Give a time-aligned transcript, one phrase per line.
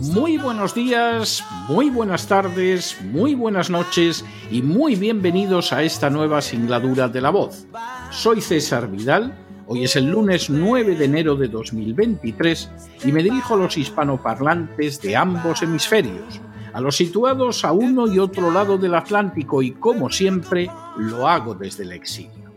[0.00, 6.40] Muy buenos días, muy buenas tardes, muy buenas noches y muy bienvenidos a esta nueva
[6.40, 7.66] singladura de la voz.
[8.10, 9.36] Soy César Vidal,
[9.66, 12.70] hoy es el lunes 9 de enero de 2023
[13.04, 16.40] y me dirijo a los hispanoparlantes de ambos hemisferios,
[16.72, 21.54] a los situados a uno y otro lado del Atlántico y como siempre lo hago
[21.54, 22.47] desde el exilio.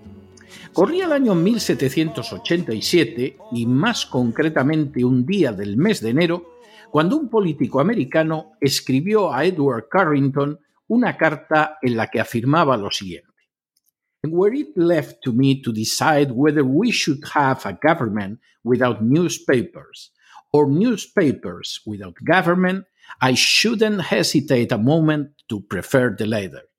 [0.73, 7.29] Corría el año 1787 y más concretamente un día del mes de enero cuando un
[7.29, 13.27] político americano escribió a Edward Carrington una carta en la que afirmaba lo siguiente.
[14.23, 20.13] Were it left to me to decide whether we should have a government without newspapers
[20.51, 22.85] or newspapers without government,
[23.19, 26.70] I shouldn't hesitate a moment to prefer the latter.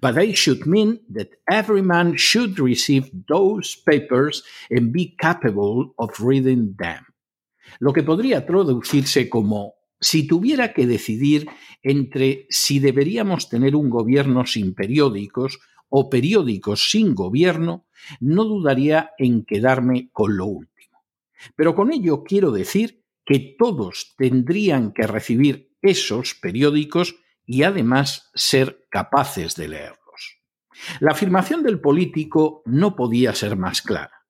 [0.00, 6.20] But I should mean that every man should receive those papers and be capable of
[6.20, 7.06] reading them
[7.78, 11.48] lo que podría traducirse como si tuviera que decidir
[11.82, 17.86] entre si deberíamos tener un gobierno sin periódicos o periódicos sin gobierno,
[18.20, 21.04] no dudaría en quedarme con lo último.
[21.54, 27.16] Pero con ello quiero decir que todos tendrían que recibir esos periódicos
[27.52, 30.38] y además ser capaces de leerlos.
[31.00, 34.24] La afirmación del político no podía ser más clara.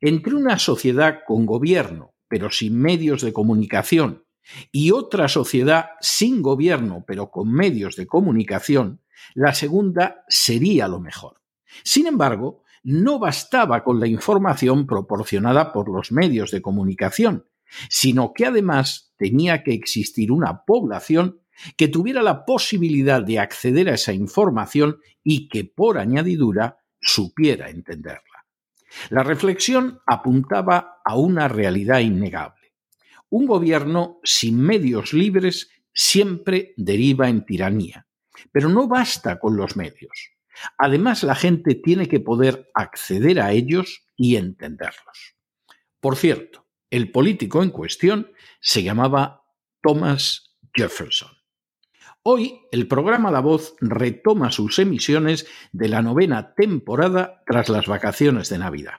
[0.00, 4.24] Entre una sociedad con gobierno pero sin medios de comunicación,
[4.72, 9.02] y otra sociedad sin gobierno, pero con medios de comunicación,
[9.34, 11.40] la segunda sería lo mejor.
[11.84, 17.46] Sin embargo, no bastaba con la información proporcionada por los medios de comunicación,
[17.88, 21.40] sino que además tenía que existir una población
[21.76, 28.46] que tuviera la posibilidad de acceder a esa información y que, por añadidura, supiera entenderla.
[29.10, 32.74] La reflexión apuntaba a una realidad innegable.
[33.28, 38.06] Un gobierno sin medios libres siempre deriva en tiranía.
[38.52, 40.30] Pero no basta con los medios.
[40.78, 45.36] Además, la gente tiene que poder acceder a ellos y entenderlos.
[46.00, 49.42] Por cierto, el político en cuestión se llamaba
[49.82, 51.33] Thomas Jefferson.
[52.26, 58.48] Hoy el programa La Voz retoma sus emisiones de la novena temporada tras las vacaciones
[58.48, 58.94] de Navidad.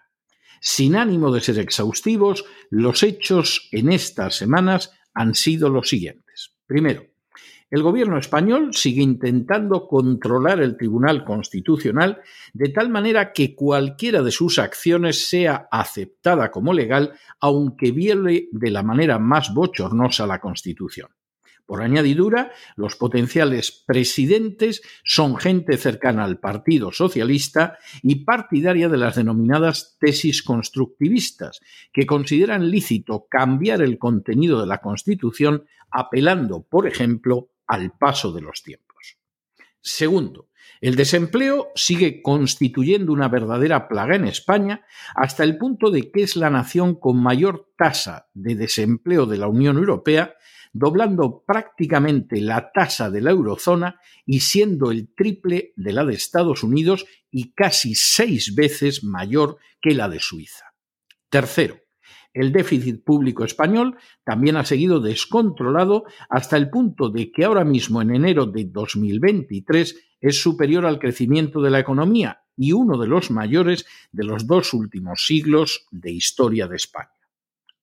[0.61, 6.53] Sin ánimo de ser exhaustivos, los hechos en estas semanas han sido los siguientes.
[6.67, 7.07] Primero,
[7.71, 12.21] el gobierno español sigue intentando controlar el Tribunal Constitucional
[12.53, 18.69] de tal manera que cualquiera de sus acciones sea aceptada como legal, aunque viole de
[18.69, 21.09] la manera más bochornosa la Constitución.
[21.65, 29.15] Por añadidura, los potenciales presidentes son gente cercana al Partido Socialista y partidaria de las
[29.15, 31.59] denominadas tesis constructivistas,
[31.91, 38.41] que consideran lícito cambiar el contenido de la Constitución apelando, por ejemplo, al paso de
[38.41, 39.17] los tiempos.
[39.81, 40.49] Segundo,
[40.81, 46.35] el desempleo sigue constituyendo una verdadera plaga en España hasta el punto de que es
[46.35, 50.35] la nación con mayor tasa de desempleo de la Unión Europea
[50.77, 56.63] doblando prácticamente la tasa de la eurozona y siendo el triple de la de Estados
[56.63, 60.65] Unidos y casi seis veces mayor que la de Suiza.
[61.29, 61.77] Tercero,
[62.33, 68.01] el déficit público español también ha seguido descontrolado hasta el punto de que ahora mismo
[68.01, 73.31] en enero de 2023 es superior al crecimiento de la economía y uno de los
[73.31, 77.11] mayores de los dos últimos siglos de historia de España.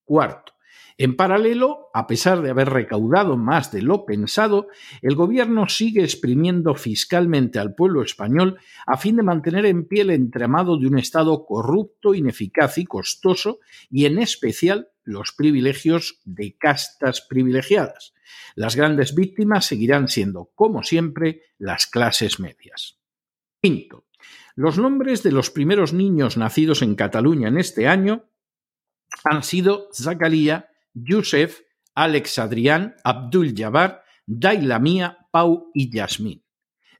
[0.04, 0.52] Cuarto,
[0.98, 4.68] en paralelo, a pesar de haber recaudado más de lo pensado,
[5.00, 10.10] el gobierno sigue exprimiendo fiscalmente al pueblo español a fin de mantener en pie el
[10.10, 13.60] entramado de un Estado corrupto, ineficaz y costoso,
[13.90, 18.14] y en especial los privilegios de castas privilegiadas.
[18.54, 22.98] Las grandes víctimas seguirán siendo, como siempre, las clases medias.
[23.60, 24.06] Quinto,
[24.54, 28.28] los nombres de los primeros niños nacidos en Cataluña en este año
[29.24, 31.60] han sido Zacarías, Yusef,
[31.94, 36.42] Alex Adrián, Abdul Jabbar, Daila Mía, Pau y Yasmín.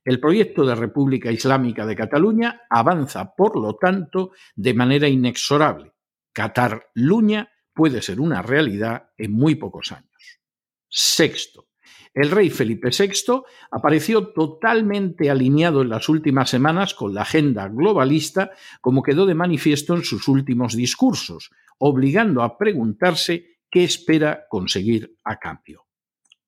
[0.05, 5.93] El proyecto de República Islámica de Cataluña avanza, por lo tanto, de manera inexorable.
[6.33, 10.41] Cataluña puede ser una realidad en muy pocos años.
[10.89, 11.69] Sexto,
[12.15, 18.50] el rey Felipe VI apareció totalmente alineado en las últimas semanas con la agenda globalista,
[18.83, 25.38] como quedó de manifiesto en sus últimos discursos, obligando a preguntarse qué espera conseguir a
[25.38, 25.86] cambio.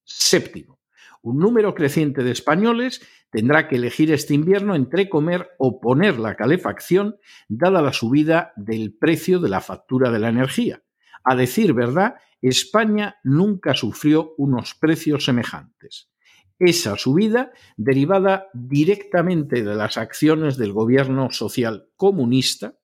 [0.05, 0.79] Séptimo,
[1.23, 3.01] un número creciente de españoles
[3.31, 7.17] tendrá que elegir este invierno entre comer o poner la calefacción,
[7.49, 10.83] dada la subida del precio de la factura de la energía.
[11.25, 16.11] A decir verdad, España nunca sufrió unos precios semejantes.
[16.59, 22.75] Esa subida, derivada directamente de las acciones del gobierno social comunista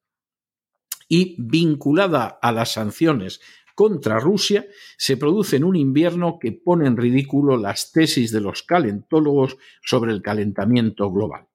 [1.12, 3.40] y vinculada a las sanciones
[3.80, 4.66] contra Rusia,
[4.98, 10.12] se produce en un invierno que pone en ridículo las tesis de los calentólogos sobre
[10.12, 11.46] el calentamiento global.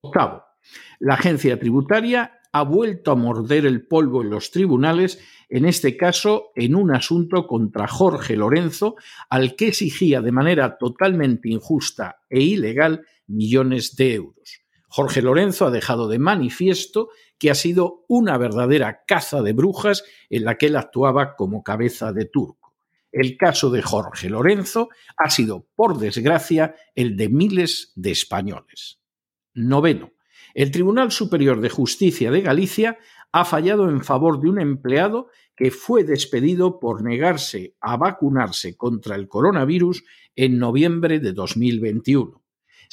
[0.00, 0.42] Octavo,
[0.98, 6.50] la agencia tributaria ha vuelto a morder el polvo en los tribunales, en este caso
[6.56, 8.96] en un asunto contra Jorge Lorenzo,
[9.30, 14.62] al que exigía de manera totalmente injusta e ilegal millones de euros.
[14.88, 17.10] Jorge Lorenzo ha dejado de manifiesto
[17.42, 22.12] que ha sido una verdadera caza de brujas en la que él actuaba como cabeza
[22.12, 22.72] de turco.
[23.10, 29.00] El caso de Jorge Lorenzo ha sido, por desgracia, el de miles de españoles.
[29.54, 30.12] Noveno.
[30.54, 32.96] El Tribunal Superior de Justicia de Galicia
[33.32, 39.16] ha fallado en favor de un empleado que fue despedido por negarse a vacunarse contra
[39.16, 40.04] el coronavirus
[40.36, 42.40] en noviembre de 2021.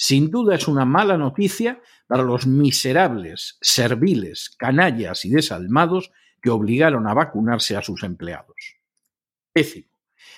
[0.01, 7.06] Sin duda es una mala noticia para los miserables, serviles, canallas y desalmados que obligaron
[7.06, 8.78] a vacunarse a sus empleados.
[9.54, 9.90] Décimo.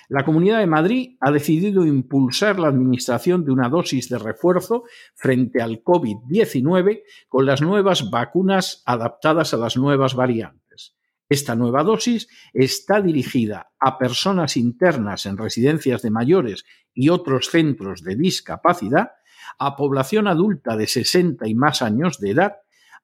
[0.08, 4.82] La Comunidad de Madrid ha decidido impulsar la administración de una dosis de refuerzo
[5.14, 10.96] frente al COVID-19 con las nuevas vacunas adaptadas a las nuevas variantes.
[11.28, 18.02] Esta nueva dosis está dirigida a personas internas en residencias de mayores y otros centros
[18.02, 19.12] de discapacidad,
[19.58, 22.56] a población adulta de 60 y más años de edad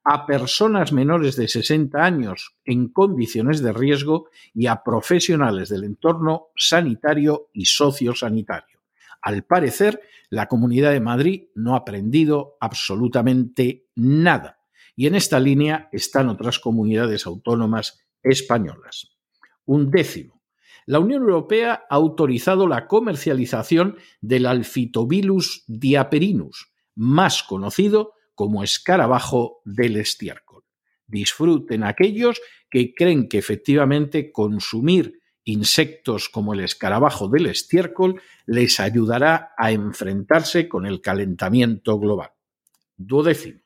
[0.05, 6.49] a personas menores de 60 años en condiciones de riesgo y a profesionales del entorno
[6.57, 8.81] sanitario y sociosanitario.
[9.21, 10.01] Al parecer,
[10.31, 14.61] la Comunidad de Madrid no ha aprendido absolutamente nada.
[14.97, 19.17] Y en esta línea están otras comunidades autónomas españolas.
[19.65, 20.38] Un décimo.
[20.89, 29.97] La Unión Europea ha autorizado la comercialización del alfitobilus diaperinus, más conocido como escarabajo del
[29.97, 30.65] estiércol.
[31.07, 32.41] Disfruten aquellos
[32.71, 40.71] que creen que efectivamente consumir insectos como el escarabajo del estiércol les ayudará a enfrentarse
[40.71, 42.31] con el calentamiento global.
[42.97, 43.61] Duodécimo.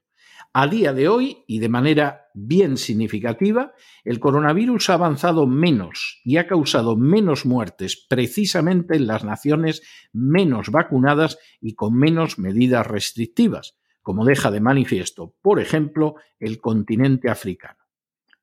[0.54, 3.72] A día de hoy, y de manera bien significativa,
[4.04, 9.81] el coronavirus ha avanzado menos y ha causado menos muertes precisamente en las naciones
[10.12, 17.31] menos vacunadas y con menos medidas restrictivas, como deja de manifiesto, por ejemplo, el continente
[17.31, 17.78] africano.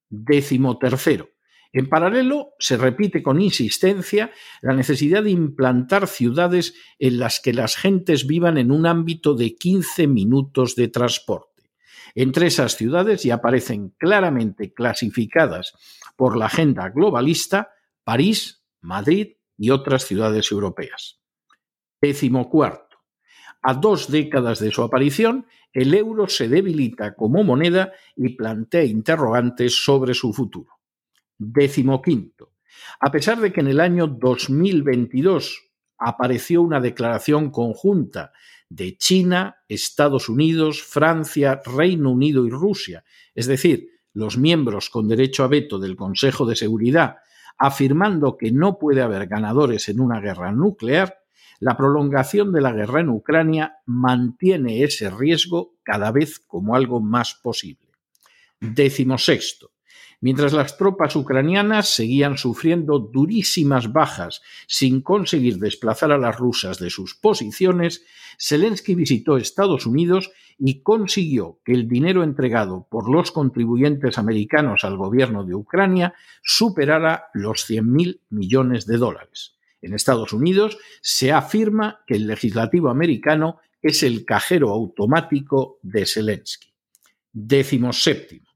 [0.10, 1.30] Décimo tercero.
[1.72, 4.32] En paralelo, se repite con insistencia
[4.64, 9.54] la necesidad de implantar ciudades en las que las gentes vivan en un ámbito de
[9.54, 11.49] 15 minutos de transporte.
[12.16, 15.74] Entre esas ciudades ya aparecen claramente clasificadas
[16.16, 21.20] por la agenda globalista París, Madrid y otras ciudades europeas.
[22.02, 22.98] Décimo cuarto.
[23.62, 29.84] A dos décadas de su aparición, el euro se debilita como moneda y plantea interrogantes
[29.84, 30.80] sobre su futuro.
[31.38, 32.54] Décimo quinto.
[33.00, 38.32] A pesar de que en el año 2022 apareció una declaración conjunta
[38.70, 45.44] de China, Estados Unidos, Francia, Reino Unido y Rusia, es decir, los miembros con derecho
[45.44, 47.18] a veto del Consejo de Seguridad,
[47.58, 51.20] afirmando que no puede haber ganadores en una guerra nuclear,
[51.60, 57.36] la prolongación de la guerra en Ucrania mantiene ese riesgo cada vez como algo más
[57.36, 57.90] posible.
[58.62, 59.72] Décimo sexto.
[60.22, 66.90] Mientras las tropas ucranianas seguían sufriendo durísimas bajas sin conseguir desplazar a las rusas de
[66.90, 68.04] sus posiciones,
[68.38, 74.98] Zelensky visitó Estados Unidos y consiguió que el dinero entregado por los contribuyentes americanos al
[74.98, 79.56] gobierno de Ucrania superara los 100.000 millones de dólares.
[79.82, 86.74] En Estados Unidos se afirma que el legislativo americano es el cajero automático de Zelensky.
[87.32, 88.49] Décimo séptimo.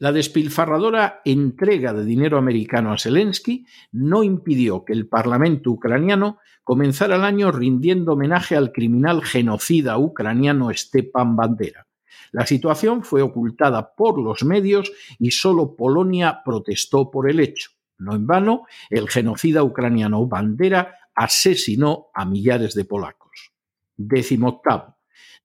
[0.00, 7.16] La despilfarradora entrega de dinero americano a Zelensky no impidió que el Parlamento ucraniano comenzara
[7.16, 11.88] el año rindiendo homenaje al criminal genocida ucraniano Stepan Bandera.
[12.30, 17.70] La situación fue ocultada por los medios y solo Polonia protestó por el hecho.
[17.98, 23.50] No en vano, el genocida ucraniano Bandera asesinó a millares de polacos.
[23.96, 24.97] Décimo octavo.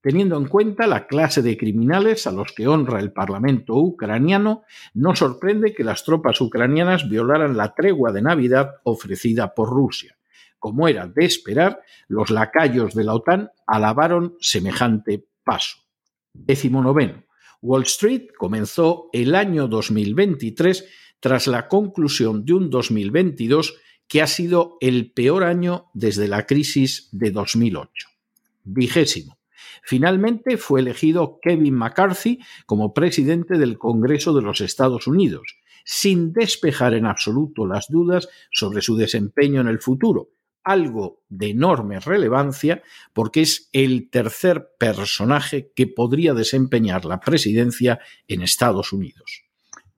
[0.04, 5.16] Teniendo en cuenta la clase de criminales a los que honra el Parlamento ucraniano, no
[5.16, 10.18] sorprende que las tropas ucranianas violaran la tregua de Navidad ofrecida por Rusia.
[10.60, 11.80] Como era de esperar,
[12.10, 15.78] los lacayos de la OTAN alabaron semejante paso.
[16.34, 17.24] Décimo noveno.
[17.62, 20.84] Wall Street comenzó el año 2023
[21.22, 23.78] tras la conclusión de un 2022
[24.10, 28.10] que ha sido el peor año desde la crisis de 2008.
[28.66, 29.38] Vigésimo.
[29.82, 36.94] Finalmente fue elegido Kevin McCarthy como presidente del Congreso de los Estados Unidos, sin despejar
[36.94, 40.30] en absoluto las dudas sobre su desempeño en el futuro,
[40.64, 42.82] algo de enorme relevancia
[43.14, 49.44] porque es el tercer personaje que podría desempeñar la presidencia en Estados Unidos.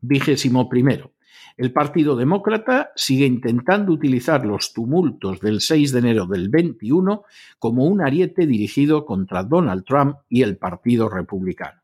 [0.01, 1.14] Vigésimo primero.
[1.57, 7.23] El Partido Demócrata sigue intentando utilizar los tumultos del 6 de enero del 21
[7.59, 11.81] como un ariete dirigido contra Donald Trump y el Partido Republicano.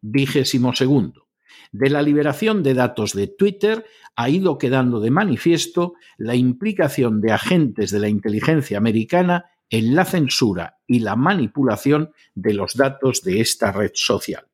[0.00, 1.28] Vigésimo segundo.
[1.70, 7.32] De la liberación de datos de Twitter ha ido quedando de manifiesto la implicación de
[7.32, 13.40] agentes de la inteligencia americana en la censura y la manipulación de los datos de
[13.40, 14.46] esta red social.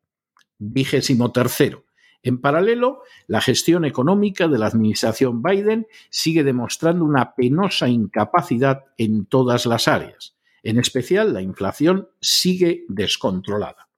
[0.59, 1.85] Vigésimo tercero.
[2.22, 9.24] En paralelo, la gestión económica de la administración Biden sigue demostrando una penosa incapacidad en
[9.24, 10.36] todas las áreas.
[10.62, 13.88] En especial, la inflación sigue descontrolada.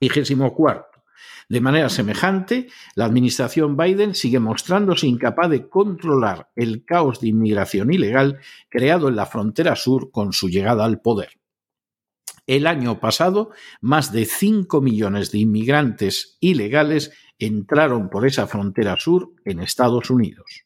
[0.00, 1.04] Vigésimo cuarto.
[1.48, 7.92] De manera semejante, la administración Biden sigue mostrándose incapaz de controlar el caos de inmigración
[7.92, 8.40] ilegal
[8.70, 11.41] creado en la frontera sur con su llegada al poder.
[12.46, 19.32] El año pasado, más de 5 millones de inmigrantes ilegales entraron por esa frontera sur
[19.44, 20.64] en Estados Unidos.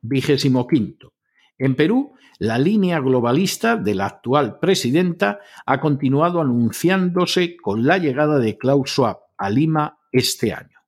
[0.00, 1.14] Vigésimo quinto.
[1.58, 8.38] En Perú, la línea globalista de la actual presidenta ha continuado anunciándose con la llegada
[8.38, 10.78] de Klaus Schwab a Lima este año.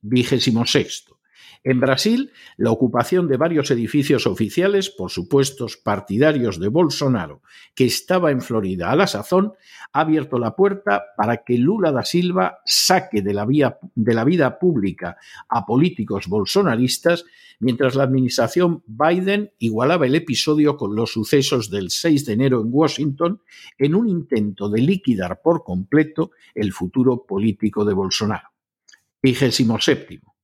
[0.00, 1.15] Vigésimo sexto.
[1.66, 7.42] En Brasil, la ocupación de varios edificios oficiales por supuestos partidarios de Bolsonaro,
[7.74, 9.52] que estaba en Florida a la sazón,
[9.92, 13.48] ha abierto la puerta para que Lula da Silva saque de la,
[13.96, 15.16] de la vida pública
[15.48, 17.24] a políticos bolsonaristas,
[17.58, 22.68] mientras la administración Biden igualaba el episodio con los sucesos del 6 de enero en
[22.70, 23.40] Washington
[23.76, 28.50] en un intento de liquidar por completo el futuro político de Bolsonaro.
[29.20, 30.35] Vigésimo séptimo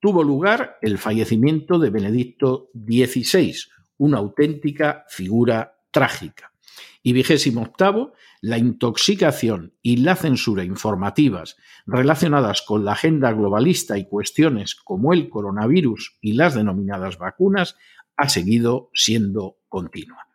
[0.00, 3.54] tuvo lugar el fallecimiento de Benedicto XVI,
[3.98, 6.52] una auténtica figura trágica.
[7.02, 11.56] Y vigésimo octavo, la intoxicación y la censura informativas
[11.86, 17.76] relacionadas con la agenda globalista y cuestiones como el coronavirus y las denominadas vacunas
[18.16, 20.33] ha seguido siendo continua.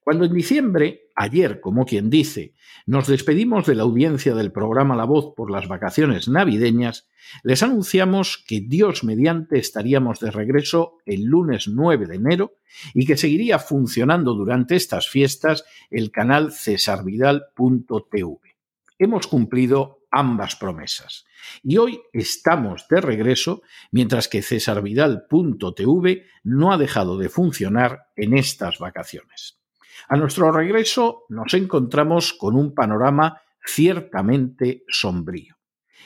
[0.00, 2.54] Cuando en diciembre, ayer, como quien dice,
[2.86, 7.08] nos despedimos de la audiencia del programa La Voz por las vacaciones navideñas,
[7.42, 12.54] les anunciamos que Dios mediante estaríamos de regreso el lunes 9 de enero
[12.94, 18.55] y que seguiría funcionando durante estas fiestas el canal cesarvidal.tv.
[18.98, 21.26] Hemos cumplido ambas promesas.
[21.62, 28.78] Y hoy estamos de regreso, mientras que cesarvidal.tv no ha dejado de funcionar en estas
[28.78, 29.60] vacaciones.
[30.08, 35.56] A nuestro regreso nos encontramos con un panorama ciertamente sombrío.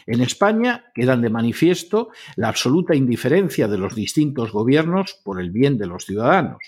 [0.06, 5.76] En España quedan de manifiesto la absoluta indiferencia de los distintos gobiernos por el bien
[5.78, 6.59] de los ciudadanos,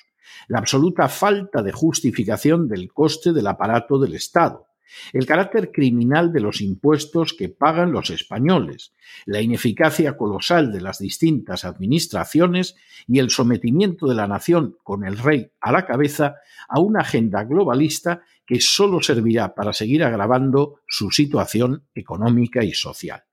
[0.49, 4.69] la absoluta falta de justificación del coste del aparato del Estado,
[5.13, 8.93] el carácter criminal de los impuestos que pagan los españoles,
[9.27, 15.19] la ineficacia colosal de las distintas administraciones y el sometimiento de la nación con el
[15.19, 16.37] rey a la cabeza
[16.69, 23.25] a una agenda globalista que solo servirá para seguir agravando su situación económica y social.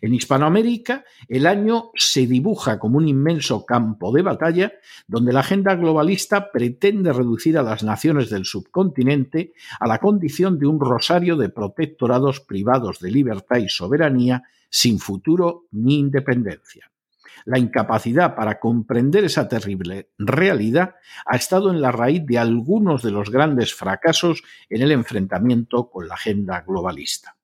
[0.00, 4.72] En Hispanoamérica, el año se dibuja como un inmenso campo de batalla
[5.06, 10.66] donde la agenda globalista pretende reducir a las naciones del subcontinente a la condición de
[10.66, 16.90] un rosario de protectorados privados de libertad y soberanía sin futuro ni independencia.
[17.44, 23.12] La incapacidad para comprender esa terrible realidad ha estado en la raíz de algunos de
[23.12, 27.35] los grandes fracasos en el enfrentamiento con la agenda globalista.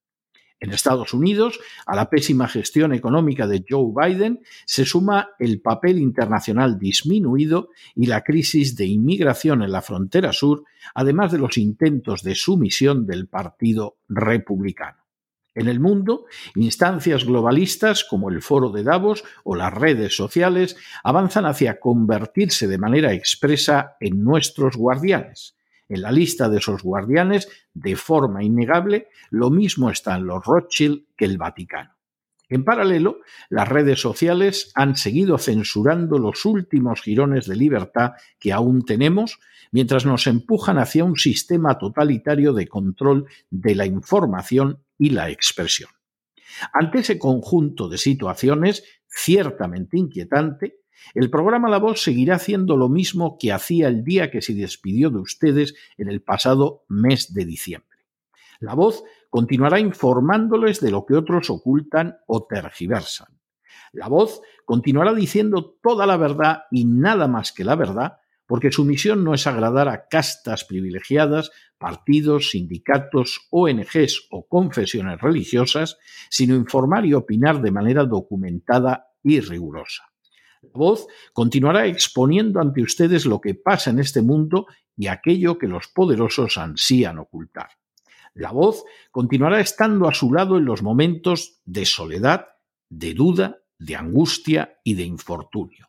[0.63, 5.99] En Estados Unidos, a la pésima gestión económica de Joe Biden se suma el papel
[5.99, 10.63] internacional disminuido y la crisis de inmigración en la frontera sur,
[10.95, 14.99] además de los intentos de sumisión del Partido Republicano.
[15.57, 21.45] En el mundo, instancias globalistas como el Foro de Davos o las redes sociales avanzan
[21.45, 25.57] hacia convertirse de manera expresa en nuestros guardianes.
[25.93, 31.27] En la lista de esos guardianes, de forma innegable, lo mismo están los Rothschild que
[31.27, 31.91] el Vaticano.
[32.49, 33.19] En paralelo,
[33.51, 39.39] las redes sociales han seguido censurando los últimos girones de libertad que aún tenemos,
[39.71, 45.91] mientras nos empujan hacia un sistema totalitario de control de la información y la expresión.
[46.73, 50.79] Ante ese conjunto de situaciones ciertamente inquietante,
[51.15, 55.11] el programa La Voz seguirá haciendo lo mismo que hacía el día que se despidió
[55.11, 57.99] de ustedes en el pasado mes de diciembre.
[58.61, 63.29] La Voz continuará informándoles de lo que otros ocultan o tergiversan.
[63.93, 68.85] La Voz continuará diciendo toda la verdad y nada más que la verdad porque su
[68.85, 75.97] misión no es agradar a castas privilegiadas, partidos, sindicatos, ONGs o confesiones religiosas,
[76.29, 80.12] sino informar y opinar de manera documentada y rigurosa.
[80.73, 84.67] Voz continuará exponiendo ante ustedes lo que pasa en este mundo
[84.97, 87.71] y aquello que los poderosos ansían ocultar.
[88.35, 92.47] La voz continuará estando a su lado en los momentos de soledad,
[92.89, 95.89] de duda, de angustia y de infortunio.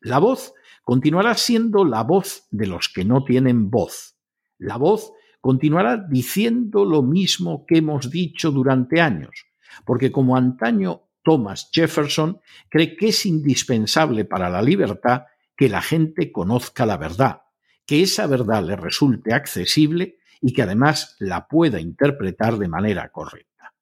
[0.00, 4.16] La voz continuará siendo la voz de los que no tienen voz.
[4.58, 9.46] La voz continuará diciendo lo mismo que hemos dicho durante años,
[9.84, 16.32] porque como antaño Thomas Jefferson cree que es indispensable para la libertad que la gente
[16.32, 17.42] conozca la verdad,
[17.84, 23.74] que esa verdad le resulte accesible y que además la pueda interpretar de manera correcta.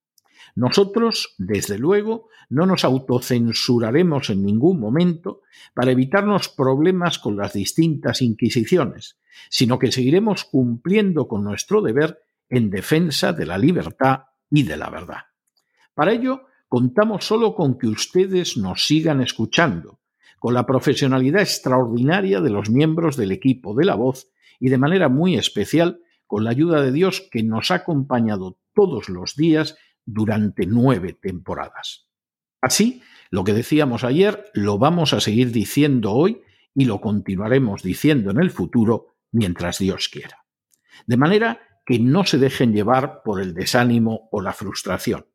[0.56, 8.22] Nosotros, desde luego, no nos autocensuraremos en ningún momento para evitarnos problemas con las distintas
[8.22, 14.76] inquisiciones, sino que seguiremos cumpliendo con nuestro deber en defensa de la libertad y de
[14.76, 15.26] la verdad.
[15.94, 20.00] Para ello, contamos solo con que ustedes nos sigan escuchando,
[20.38, 24.28] con la profesionalidad extraordinaria de los miembros del equipo de la voz
[24.60, 29.08] y de manera muy especial con la ayuda de Dios que nos ha acompañado todos
[29.08, 32.08] los días durante nueve temporadas.
[32.60, 36.42] Así, lo que decíamos ayer lo vamos a seguir diciendo hoy
[36.74, 40.44] y lo continuaremos diciendo en el futuro mientras Dios quiera.
[41.06, 45.26] De manera que no se dejen llevar por el desánimo o la frustración.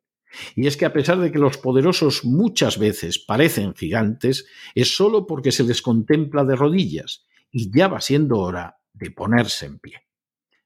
[0.54, 5.26] Y es que a pesar de que los poderosos muchas veces parecen gigantes, es solo
[5.26, 10.02] porque se les contempla de rodillas y ya va siendo hora de ponerse en pie.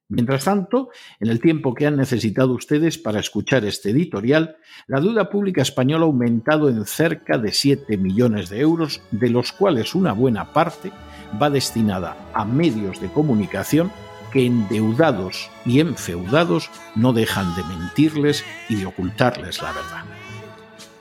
[0.08, 5.30] Mientras tanto, en el tiempo que han necesitado ustedes para escuchar este editorial, la deuda
[5.30, 10.12] pública española ha aumentado en cerca de 7 millones de euros, de los cuales una
[10.12, 10.92] buena parte
[11.42, 13.90] va destinada a medios de comunicación
[14.32, 20.04] que endeudados y enfeudados no dejan de mentirles y de ocultarles la verdad.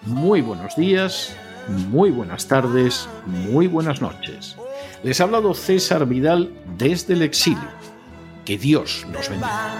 [0.05, 1.35] Muy buenos días,
[1.67, 4.55] muy buenas tardes, muy buenas noches.
[5.03, 7.69] Les ha hablado César Vidal desde el exilio
[8.45, 9.79] que Dios nos bendiga.